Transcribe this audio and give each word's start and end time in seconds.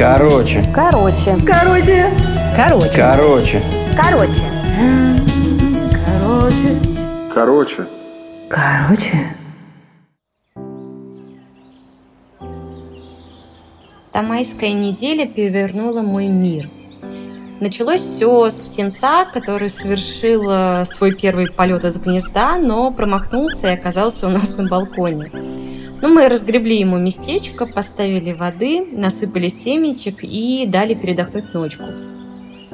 Короче. 0.00 0.64
Короче. 0.74 1.36
Короче. 1.46 2.10
Короче. 2.56 2.90
Короче. 2.96 3.60
Короче. 3.94 4.40
Короче. 6.06 6.78
Короче. 7.34 7.86
Короче. 8.48 9.36
Та 14.10 14.22
майская 14.22 14.72
неделя 14.72 15.26
перевернула 15.26 16.00
мой 16.00 16.28
мир. 16.28 16.70
Началось 17.60 18.00
все 18.00 18.48
с 18.48 18.54
птенца, 18.54 19.26
который 19.26 19.68
совершил 19.68 20.86
свой 20.86 21.14
первый 21.14 21.52
полет 21.52 21.84
из 21.84 21.98
гнезда, 21.98 22.56
но 22.56 22.90
промахнулся 22.90 23.70
и 23.70 23.74
оказался 23.74 24.28
у 24.28 24.30
нас 24.30 24.56
на 24.56 24.66
балконе. 24.66 25.59
Ну, 26.02 26.08
мы 26.08 26.28
разгребли 26.28 26.78
ему 26.80 26.98
местечко, 26.98 27.66
поставили 27.66 28.32
воды, 28.32 28.86
насыпали 28.92 29.48
семечек 29.48 30.22
и 30.22 30.64
дали 30.66 30.94
передохнуть 30.94 31.52
ночку. 31.52 31.84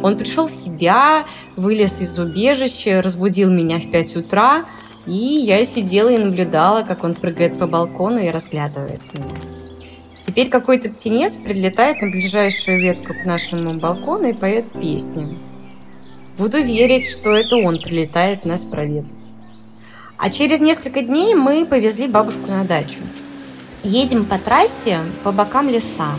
Он 0.00 0.16
пришел 0.16 0.46
в 0.46 0.54
себя, 0.54 1.24
вылез 1.56 2.00
из 2.00 2.18
убежища, 2.18 3.02
разбудил 3.02 3.50
меня 3.50 3.80
в 3.80 3.90
5 3.90 4.16
утра, 4.16 4.64
и 5.06 5.12
я 5.12 5.64
сидела 5.64 6.10
и 6.10 6.18
наблюдала, 6.18 6.82
как 6.82 7.02
он 7.02 7.14
прыгает 7.14 7.58
по 7.58 7.66
балкону 7.66 8.18
и 8.18 8.30
разглядывает 8.30 9.00
меня. 9.14 9.26
Теперь 10.24 10.48
какой-то 10.48 10.90
птенец 10.90 11.34
прилетает 11.34 12.02
на 12.02 12.10
ближайшую 12.10 12.80
ветку 12.80 13.14
к 13.14 13.24
нашему 13.24 13.78
балкону 13.80 14.28
и 14.28 14.34
поет 14.34 14.70
песню. 14.72 15.38
Буду 16.36 16.62
верить, 16.62 17.08
что 17.08 17.30
это 17.30 17.56
он 17.56 17.78
прилетает 17.78 18.44
нас 18.44 18.62
проведать. 18.62 19.32
А 20.18 20.30
через 20.30 20.60
несколько 20.60 21.02
дней 21.02 21.34
мы 21.34 21.64
повезли 21.64 22.08
бабушку 22.08 22.50
на 22.50 22.64
дачу. 22.64 22.98
Едем 23.86 24.24
по 24.24 24.36
трассе, 24.36 24.98
по 25.22 25.30
бокам 25.30 25.68
леса. 25.68 26.10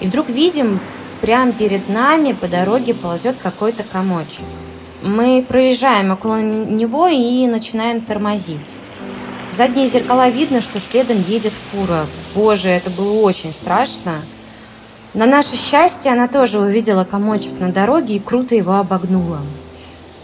И 0.00 0.06
вдруг 0.06 0.30
видим, 0.30 0.80
прямо 1.20 1.52
перед 1.52 1.86
нами 1.90 2.32
по 2.32 2.48
дороге 2.48 2.94
ползет 2.94 3.36
какой-то 3.42 3.82
комочек. 3.82 4.40
Мы 5.02 5.44
проезжаем 5.46 6.12
около 6.12 6.40
него 6.40 7.06
и 7.08 7.46
начинаем 7.46 8.00
тормозить. 8.00 8.66
В 9.52 9.54
задние 9.54 9.86
зеркала 9.86 10.30
видно, 10.30 10.62
что 10.62 10.80
следом 10.80 11.20
едет 11.28 11.52
фура. 11.52 12.06
Боже, 12.34 12.70
это 12.70 12.88
было 12.88 13.20
очень 13.20 13.52
страшно. 13.52 14.22
На 15.12 15.26
наше 15.26 15.56
счастье 15.56 16.10
она 16.10 16.26
тоже 16.26 16.58
увидела 16.58 17.04
комочек 17.04 17.60
на 17.60 17.70
дороге 17.70 18.16
и 18.16 18.18
круто 18.18 18.54
его 18.54 18.76
обогнула. 18.76 19.40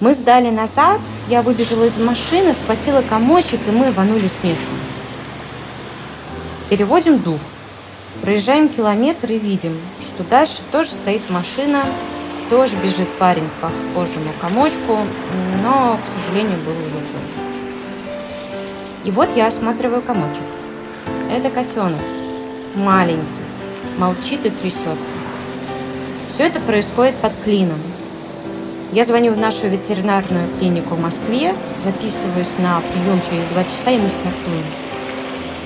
Мы 0.00 0.14
сдали 0.14 0.48
назад, 0.48 1.00
я 1.28 1.42
выбежала 1.42 1.84
из 1.84 1.98
машины, 1.98 2.54
схватила 2.54 3.02
комочек, 3.02 3.60
и 3.68 3.70
мы 3.70 3.90
рванули 3.90 4.28
с 4.28 4.42
места. 4.42 4.64
Переводим 6.70 7.18
дух. 7.18 7.40
Проезжаем 8.22 8.68
километр 8.68 9.30
и 9.30 9.38
видим, 9.38 9.78
что 10.00 10.24
дальше 10.24 10.62
тоже 10.72 10.92
стоит 10.92 11.28
машина, 11.28 11.84
тоже 12.48 12.76
бежит 12.76 13.08
парень 13.18 13.48
по 13.60 13.68
схожему 13.68 14.32
комочку, 14.40 14.98
но, 15.62 15.98
к 16.02 16.06
сожалению, 16.06 16.58
был 16.64 16.72
уже. 16.72 17.04
И 19.04 19.10
вот 19.10 19.28
я 19.36 19.48
осматриваю 19.48 20.00
комочек. 20.00 20.42
Это 21.30 21.50
котенок. 21.50 22.00
Маленький. 22.74 23.22
Молчит 23.98 24.46
и 24.46 24.50
трясется. 24.50 25.10
Все 26.32 26.44
это 26.44 26.60
происходит 26.60 27.14
под 27.16 27.32
клином. 27.44 27.78
Я 28.92 29.04
звоню 29.04 29.32
в 29.32 29.38
нашу 29.38 29.68
ветеринарную 29.68 30.48
клинику 30.58 30.94
в 30.94 31.00
Москве, 31.00 31.54
записываюсь 31.82 32.52
на 32.58 32.80
прием 32.80 33.20
через 33.28 33.44
два 33.48 33.64
часа, 33.64 33.90
и 33.90 33.98
мы 33.98 34.08
стартуем. 34.08 34.83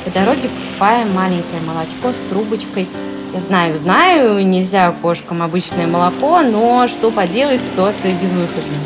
По 0.08 0.14
дороге 0.14 0.48
покупаем 0.48 1.12
маленькое 1.12 1.60
молочко 1.60 2.12
с 2.12 2.30
трубочкой. 2.30 2.88
Я 3.34 3.40
знаю, 3.40 3.76
знаю, 3.76 4.46
нельзя 4.46 4.90
кошкам 5.02 5.42
обычное 5.42 5.86
молоко, 5.86 6.40
но 6.40 6.88
что 6.88 7.10
поделать, 7.10 7.62
ситуация 7.62 8.14
безвыходная. 8.14 8.80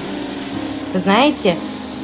Вы 0.92 0.98
знаете, 0.98 1.54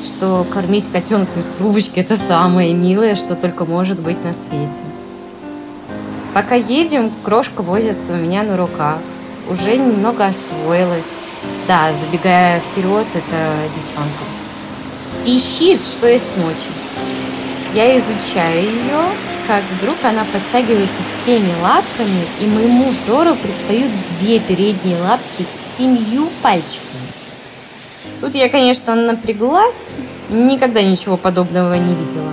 что 0.06 0.46
кормить 0.48 0.88
котенка 0.92 1.40
из 1.40 1.46
трубочки– 1.46 1.94
это 1.98 2.16
самое 2.16 2.72
милое, 2.74 3.16
что 3.16 3.34
только 3.34 3.64
может 3.64 3.98
быть 3.98 4.24
на 4.24 4.32
свете. 4.32 4.84
Пока 6.32 6.54
едем, 6.54 7.10
крошка 7.24 7.62
возится 7.62 8.12
у 8.12 8.16
меня 8.16 8.44
на 8.44 8.56
руках. 8.56 8.98
Уже 9.50 9.78
немного 9.78 10.26
освоилась. 10.26 11.10
Да, 11.66 11.90
забегая 11.92 12.60
вперед, 12.60 13.06
это 13.14 13.54
девчонка. 13.74 14.24
Ищит, 15.26 15.80
что 15.80 16.06
есть 16.06 16.36
мочи. 16.36 16.77
Я 17.74 17.96
изучаю 17.98 18.62
ее, 18.62 19.00
как 19.46 19.62
вдруг 19.78 19.96
она 20.02 20.24
подтягивается 20.32 21.00
всеми 21.14 21.52
лапками, 21.62 22.24
и 22.40 22.46
моему 22.46 22.90
взору 22.90 23.34
предстают 23.34 23.90
две 24.20 24.40
передние 24.40 25.00
лапки 25.00 25.46
с 25.56 25.76
семью 25.76 26.28
пальчиками. 26.42 27.08
Тут 28.20 28.34
я, 28.34 28.48
конечно, 28.48 28.94
напряглась, 28.94 29.94
никогда 30.28 30.82
ничего 30.82 31.16
подобного 31.16 31.74
не 31.74 31.94
видела. 31.94 32.32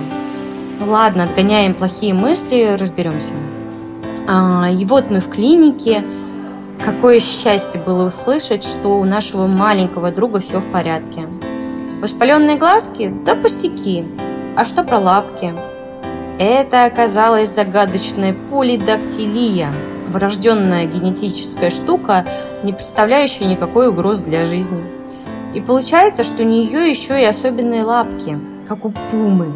Ладно, 0.80 1.24
отгоняем 1.24 1.74
плохие 1.74 2.12
мысли, 2.12 2.76
разберемся. 2.78 3.32
А, 4.28 4.68
и 4.70 4.84
вот 4.84 5.10
мы 5.10 5.20
в 5.20 5.30
клинике. 5.30 6.04
Какое 6.84 7.20
счастье 7.20 7.80
было 7.80 8.08
услышать, 8.08 8.62
что 8.62 8.98
у 8.98 9.04
нашего 9.04 9.46
маленького 9.46 10.10
друга 10.10 10.40
все 10.40 10.58
в 10.58 10.70
порядке. 10.70 11.26
Воспаленные 12.00 12.56
глазки? 12.56 13.12
Да 13.24 13.34
пустяки. 13.34 14.04
А 14.56 14.64
что 14.64 14.84
про 14.84 14.98
лапки? 14.98 15.52
Это 16.38 16.86
оказалась 16.86 17.54
загадочная 17.54 18.34
полидактилия, 18.50 19.68
врожденная 20.08 20.86
генетическая 20.86 21.68
штука, 21.68 22.24
не 22.62 22.72
представляющая 22.72 23.46
никакой 23.46 23.88
угрозы 23.88 24.24
для 24.24 24.46
жизни. 24.46 24.82
И 25.54 25.60
получается, 25.60 26.24
что 26.24 26.42
у 26.42 26.46
нее 26.46 26.88
еще 26.88 27.20
и 27.20 27.26
особенные 27.26 27.84
лапки, 27.84 28.38
как 28.66 28.86
у 28.86 28.94
пумы. 29.10 29.52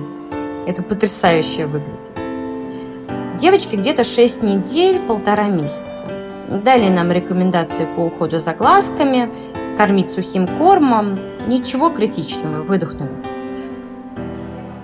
Это 0.66 0.82
потрясающе 0.82 1.64
выглядит. 1.64 2.12
Девочке 3.38 3.78
где-то 3.78 4.04
6 4.04 4.42
недель, 4.42 5.00
полтора 5.00 5.44
месяца. 5.44 6.10
Дали 6.62 6.90
нам 6.90 7.10
рекомендации 7.10 7.88
по 7.96 8.00
уходу 8.00 8.38
за 8.38 8.52
глазками, 8.52 9.32
кормить 9.78 10.10
сухим 10.10 10.46
кормом. 10.58 11.18
Ничего 11.46 11.88
критичного, 11.88 12.62
выдохнули. 12.64 13.19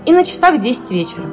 И 0.06 0.12
на 0.12 0.24
часах 0.24 0.60
10 0.60 0.90
вечера. 0.92 1.28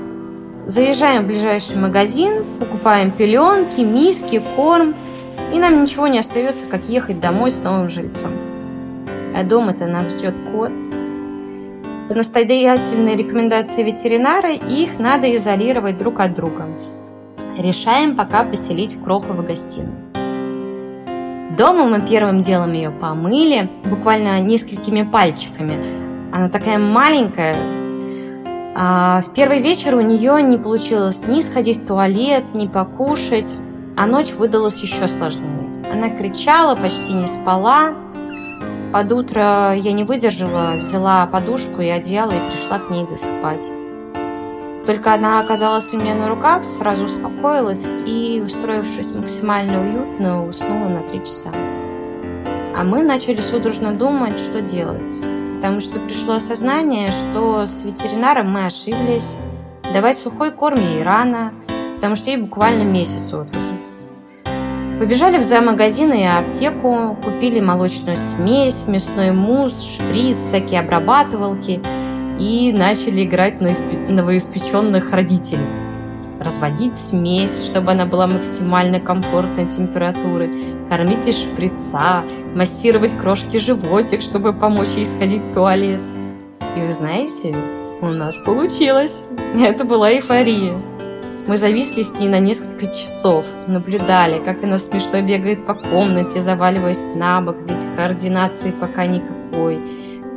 Заезжаем 0.65 1.23
в 1.23 1.27
ближайший 1.27 1.77
магазин, 1.77 2.43
покупаем 2.59 3.11
пеленки, 3.11 3.81
миски, 3.81 4.41
корм, 4.55 4.95
и 5.53 5.59
нам 5.59 5.83
ничего 5.83 6.07
не 6.07 6.17
остается, 6.17 6.65
как 6.65 6.83
ехать 6.85 7.19
домой 7.19 7.51
с 7.51 7.61
новым 7.61 7.87
жильцом. 7.87 8.31
А 9.35 9.43
дома-то 9.43 9.85
нас 9.85 10.11
ждет 10.15 10.33
кот. 10.51 10.71
По 12.09 12.15
настоятельной 12.15 13.15
рекомендации 13.15 13.83
ветеринара 13.83 14.53
их 14.53 14.97
надо 14.97 15.33
изолировать 15.35 15.99
друг 15.99 16.19
от 16.19 16.33
друга. 16.33 16.67
Решаем 17.57 18.15
пока 18.15 18.43
поселить 18.43 18.95
в 18.95 19.03
кроховой 19.03 19.45
гостиной. 19.45 19.93
Дома 21.55 21.85
мы 21.85 22.01
первым 22.01 22.41
делом 22.41 22.71
ее 22.71 22.89
помыли, 22.89 23.69
буквально 23.85 24.39
несколькими 24.39 25.03
пальчиками. 25.03 25.85
Она 26.31 26.49
такая 26.49 26.79
маленькая, 26.79 27.55
а 28.75 29.21
в 29.21 29.33
первый 29.33 29.61
вечер 29.61 29.95
у 29.95 30.01
нее 30.01 30.41
не 30.41 30.57
получилось 30.57 31.27
ни 31.27 31.41
сходить 31.41 31.83
в 31.83 31.85
туалет, 31.85 32.43
ни 32.53 32.65
покушать, 32.65 33.53
а 33.95 34.07
ночь 34.07 34.31
выдалась 34.31 34.81
еще 34.81 35.07
сложнее. 35.07 35.85
Она 35.91 36.09
кричала, 36.09 36.75
почти 36.75 37.13
не 37.13 37.27
спала. 37.27 37.93
Под 38.91 39.11
утро 39.11 39.73
я 39.75 39.91
не 39.91 40.03
выдержала, 40.03 40.73
взяла 40.77 41.27
подушку 41.27 41.81
и 41.81 41.87
одеяло 41.87 42.31
и 42.31 42.51
пришла 42.51 42.79
к 42.79 42.89
ней 42.89 43.05
досыпать. 43.05 43.71
Только 44.87 45.13
она 45.13 45.39
оказалась 45.39 45.93
у 45.93 45.97
меня 45.97 46.15
на 46.15 46.27
руках, 46.27 46.63
сразу 46.63 47.05
успокоилась 47.05 47.85
и, 48.05 48.41
устроившись 48.43 49.13
максимально 49.13 49.81
уютно, 49.81 50.47
уснула 50.47 50.89
на 50.89 51.01
три 51.01 51.19
часа. 51.19 51.51
А 52.75 52.83
мы 52.83 53.03
начали 53.03 53.39
судорожно 53.39 53.93
думать, 53.93 54.39
что 54.39 54.61
делать 54.61 55.13
потому 55.63 55.79
что 55.79 55.97
пришло 55.97 56.33
осознание, 56.33 57.09
что 57.11 57.65
с 57.65 57.85
ветеринаром 57.85 58.51
мы 58.51 58.65
ошиблись. 58.65 59.37
Давать 59.93 60.17
сухой 60.17 60.51
корм 60.51 60.77
ей 60.77 61.03
рано, 61.03 61.53
потому 61.95 62.17
что 62.17 62.31
ей 62.31 62.35
буквально 62.35 62.83
месяц 62.83 63.33
от 63.33 63.47
Побежали 64.99 65.37
в 65.37 65.43
зоомагазин 65.43 66.11
и 66.11 66.25
аптеку, 66.25 67.17
купили 67.23 67.61
молочную 67.61 68.17
смесь, 68.17 68.87
мясной 68.89 69.31
мусс, 69.31 69.81
шприц, 69.81 70.35
всякие 70.35 70.81
обрабатывалки 70.81 71.81
и 72.37 72.73
начали 72.73 73.23
играть 73.23 73.61
на 73.61 73.71
новоиспеченных 74.09 75.13
родителей 75.13 75.82
разводить 76.39 76.95
смесь, 76.95 77.65
чтобы 77.65 77.91
она 77.91 78.05
была 78.05 78.27
максимально 78.27 78.99
комфортной 78.99 79.65
температуры, 79.67 80.49
кормить 80.89 81.27
из 81.27 81.37
шприца, 81.37 82.23
массировать 82.55 83.17
крошки 83.17 83.57
животик, 83.57 84.21
чтобы 84.21 84.53
помочь 84.53 84.89
ей 84.95 85.05
сходить 85.05 85.41
в 85.41 85.53
туалет. 85.53 85.99
И 86.75 86.81
вы 86.81 86.91
знаете, 86.91 87.55
у 88.01 88.07
нас 88.07 88.35
получилось. 88.45 89.23
Это 89.55 89.85
была 89.85 90.11
эйфория. 90.11 90.73
Мы 91.45 91.57
зависли 91.57 92.03
с 92.03 92.17
ней 92.19 92.29
на 92.29 92.39
несколько 92.39 92.87
часов, 92.87 93.45
наблюдали, 93.67 94.41
как 94.43 94.63
она 94.63 94.77
смешно 94.77 95.21
бегает 95.21 95.65
по 95.65 95.73
комнате, 95.73 96.41
заваливаясь 96.41 97.05
на 97.15 97.41
бок, 97.41 97.57
ведь 97.67 97.83
координации 97.97 98.71
пока 98.71 99.05
никакой, 99.05 99.81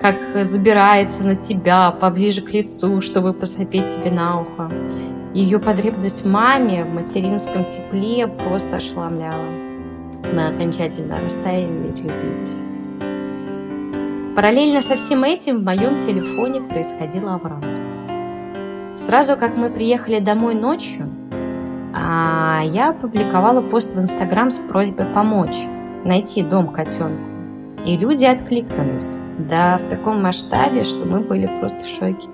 как 0.01 0.45
забирается 0.45 1.25
на 1.25 1.37
тебя 1.37 1.93
поближе 1.93 2.41
к 2.41 2.53
лицу, 2.53 3.01
чтобы 3.03 3.35
посопеть 3.35 3.95
тебе 3.95 4.11
на 4.11 4.41
ухо. 4.41 4.69
Ее 5.37 5.59
потребность 5.59 6.25
в 6.25 6.27
маме, 6.27 6.83
в 6.83 6.95
материнском 6.95 7.67
тепле 7.67 8.27
просто 8.27 8.77
ошеломляла. 8.77 9.51
Мы 10.33 10.47
окончательно 10.47 11.21
растаяли 11.21 11.89
и 11.89 11.93
влюбились. 11.93 12.63
Параллельно 14.35 14.81
со 14.81 14.97
всем 14.97 15.25
этим 15.25 15.61
в 15.61 15.65
моем 15.67 15.99
телефоне 15.99 16.63
происходила 16.63 17.35
аврал. 17.35 17.61
Сразу 18.97 19.37
как 19.37 19.59
мы 19.59 19.69
приехали 19.69 20.21
домой 20.21 20.55
ночью, 20.55 21.07
а, 21.95 22.63
я 22.65 22.89
опубликовала 22.89 23.61
пост 23.61 23.95
в 23.95 24.01
Инстаграм 24.01 24.49
с 24.49 24.57
просьбой 24.57 25.05
помочь 25.05 25.67
найти 26.07 26.43
дом 26.43 26.73
котенку. 26.73 27.29
И 27.85 27.99
люди 27.99 28.25
откликнулись. 28.25 29.19
Да, 29.39 29.77
в 29.77 29.87
таком 29.91 30.23
масштабе, 30.23 30.83
что 30.83 31.05
мы 31.05 31.21
были 31.21 31.47
просто 31.61 31.85
в 31.85 31.89
шоке. 31.89 32.31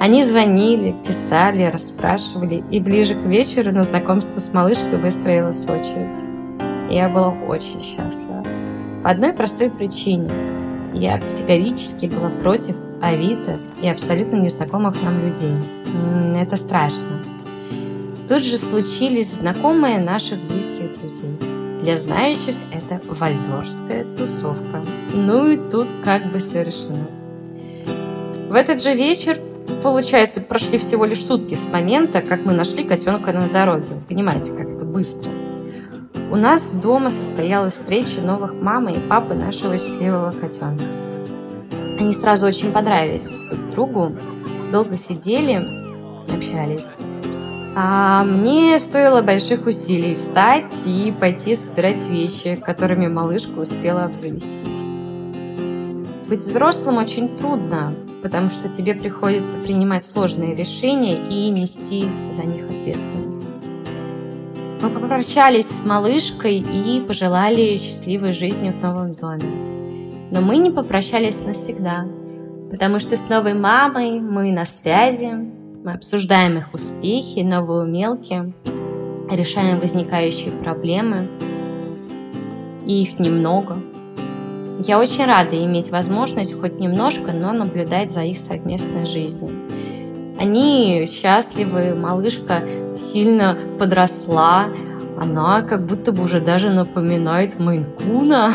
Они 0.00 0.22
звонили, 0.22 0.94
писали, 1.04 1.64
расспрашивали, 1.64 2.62
и 2.70 2.78
ближе 2.80 3.14
к 3.16 3.24
вечеру 3.24 3.72
на 3.72 3.82
знакомство 3.82 4.38
с 4.38 4.52
малышкой 4.52 4.98
выстроилась 4.98 5.68
очередь. 5.68 6.14
Я 6.88 7.08
была 7.08 7.30
очень 7.48 7.82
счастлива. 7.82 8.44
По 9.02 9.10
одной 9.10 9.32
простой 9.32 9.70
причине. 9.70 10.32
Я 10.94 11.18
категорически 11.18 12.06
была 12.06 12.30
против 12.30 12.76
Авито 13.02 13.58
и 13.82 13.88
абсолютно 13.88 14.36
незнакомых 14.36 15.02
нам 15.02 15.20
людей. 15.26 15.56
Это 16.36 16.54
страшно. 16.54 17.20
Тут 18.28 18.44
же 18.44 18.56
случились 18.56 19.34
знакомые 19.34 19.98
наших 19.98 20.38
близких 20.44 20.98
друзей. 20.98 21.36
Для 21.80 21.96
знающих 21.96 22.54
это 22.72 23.00
вальдорфская 23.08 24.04
тусовка. 24.16 24.80
Ну 25.12 25.50
и 25.50 25.56
тут 25.56 25.88
как 26.04 26.24
бы 26.26 26.38
все 26.38 26.62
решено. 26.62 27.08
В 28.48 28.54
этот 28.54 28.82
же 28.82 28.94
вечер, 28.94 29.38
получается, 29.82 30.40
прошли 30.40 30.78
всего 30.78 31.04
лишь 31.04 31.24
сутки 31.24 31.54
с 31.54 31.70
момента, 31.72 32.20
как 32.20 32.44
мы 32.44 32.52
нашли 32.52 32.84
котенка 32.84 33.32
на 33.32 33.48
дороге. 33.48 33.86
Понимаете, 34.08 34.52
как 34.52 34.70
это 34.70 34.84
быстро. 34.84 35.30
У 36.30 36.36
нас 36.36 36.72
дома 36.72 37.10
состоялась 37.10 37.74
встреча 37.74 38.20
новых 38.20 38.60
мамы 38.60 38.92
и 38.92 38.98
папы 38.98 39.34
нашего 39.34 39.78
счастливого 39.78 40.32
котенка. 40.32 40.84
Они 41.98 42.12
сразу 42.12 42.46
очень 42.46 42.70
понравились 42.70 43.40
друг 43.50 43.70
другу, 43.70 44.16
долго 44.70 44.96
сидели, 44.96 45.62
общались. 46.32 46.86
А 47.74 48.24
мне 48.24 48.78
стоило 48.78 49.22
больших 49.22 49.66
усилий 49.66 50.14
встать 50.14 50.72
и 50.84 51.14
пойти 51.18 51.54
собирать 51.54 52.06
вещи, 52.08 52.56
которыми 52.56 53.06
малышка 53.06 53.60
успела 53.60 54.04
обзавестись. 54.04 54.82
Быть 56.28 56.40
взрослым 56.40 56.98
очень 56.98 57.28
трудно, 57.36 57.94
потому 58.22 58.50
что 58.50 58.68
тебе 58.68 58.94
приходится 58.94 59.56
принимать 59.58 60.04
сложные 60.04 60.54
решения 60.54 61.16
и 61.28 61.50
нести 61.50 62.06
за 62.32 62.44
них 62.44 62.64
ответственность. 62.64 63.52
Мы 64.80 64.90
попрощались 64.90 65.68
с 65.68 65.84
малышкой 65.84 66.58
и 66.58 67.00
пожелали 67.00 67.76
счастливой 67.76 68.32
жизни 68.32 68.70
в 68.70 68.82
новом 68.82 69.14
доме. 69.14 69.42
Но 70.30 70.40
мы 70.40 70.58
не 70.58 70.70
попрощались 70.70 71.44
навсегда, 71.44 72.06
потому 72.70 73.00
что 73.00 73.16
с 73.16 73.28
новой 73.28 73.54
мамой 73.54 74.20
мы 74.20 74.52
на 74.52 74.66
связи, 74.66 75.32
мы 75.32 75.92
обсуждаем 75.94 76.58
их 76.58 76.74
успехи, 76.74 77.40
новые 77.40 77.82
умелки, 77.84 78.52
решаем 79.30 79.80
возникающие 79.80 80.52
проблемы, 80.52 81.28
и 82.86 83.02
их 83.02 83.18
немного. 83.18 83.76
Я 84.84 85.00
очень 85.00 85.24
рада 85.24 85.62
иметь 85.64 85.90
возможность 85.90 86.58
хоть 86.58 86.78
немножко, 86.78 87.32
но 87.32 87.52
наблюдать 87.52 88.10
за 88.10 88.22
их 88.22 88.38
совместной 88.38 89.06
жизнью. 89.06 89.52
Они 90.38 91.08
счастливы, 91.10 91.96
малышка 91.96 92.62
сильно 92.94 93.58
подросла, 93.78 94.66
она 95.20 95.62
как 95.62 95.84
будто 95.84 96.12
бы 96.12 96.22
уже 96.22 96.40
даже 96.40 96.70
напоминает 96.70 97.58
Майнкуна. 97.58 98.52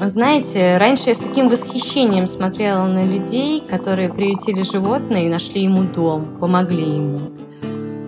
Знаете, 0.00 0.78
раньше 0.78 1.10
я 1.10 1.14
с 1.14 1.18
таким 1.18 1.48
восхищением 1.48 2.26
смотрела 2.26 2.86
на 2.86 3.04
людей, 3.04 3.60
которые 3.60 4.10
приютили 4.10 4.62
животное 4.62 5.26
и 5.26 5.28
нашли 5.28 5.64
ему 5.64 5.84
дом, 5.84 6.38
помогли 6.40 6.82
ему. 6.82 7.20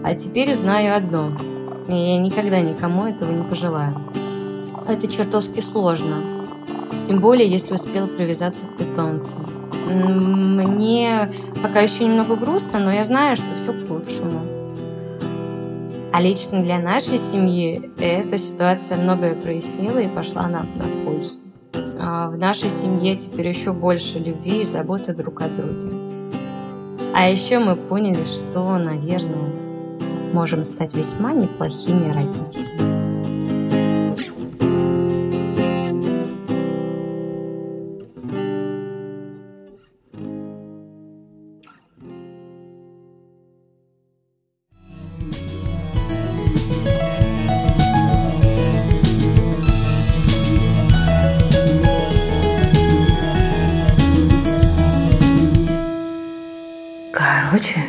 А 0.03 0.15
теперь 0.15 0.55
знаю 0.55 0.97
одно. 0.97 1.31
И 1.89 1.93
я 1.93 2.19
никогда 2.19 2.61
никому 2.61 3.07
этого 3.07 3.31
не 3.33 3.45
пожелаю. 3.45 3.95
Это 4.89 5.09
чертовски 5.09 5.61
сложно. 5.61 6.17
Тем 7.07 7.21
более, 7.21 7.49
если 7.49 7.75
успел 7.75 8.07
привязаться 8.07 8.67
к 8.67 8.77
питомцу. 8.77 9.37
Мне 9.87 11.33
пока 11.63 11.81
еще 11.81 12.05
немного 12.05 12.37
грустно, 12.37 12.79
но 12.79 12.93
я 12.93 13.05
знаю, 13.05 13.37
что 13.37 13.47
все 13.55 13.73
к 13.73 13.91
лучшему. 13.91 14.41
А 16.13 16.21
лично 16.21 16.63
для 16.63 16.79
нашей 16.79 17.19
семьи 17.19 17.91
эта 17.99 18.39
ситуация 18.39 18.97
многое 18.97 19.35
прояснила 19.35 19.99
и 19.99 20.09
пошла 20.09 20.49
нам 20.49 20.67
на 20.77 20.85
пользу. 21.05 21.37
А, 21.99 22.31
в 22.31 22.39
нашей 22.39 22.71
семье 22.71 23.17
теперь 23.17 23.49
еще 23.49 23.73
больше 23.73 24.19
любви 24.19 24.63
и 24.63 24.65
заботы 24.65 25.13
друг 25.13 25.43
о 25.43 25.49
друге. 25.49 25.93
А 27.13 27.29
еще 27.29 27.59
мы 27.59 27.77
поняли, 27.77 28.25
что, 28.25 28.79
наверное, 28.79 29.53
можем 30.33 30.65
стать 30.65 30.95
весьма 30.95 31.33
неплохими 31.33 32.13
родителями. 32.13 32.96
Короче, 57.49 57.86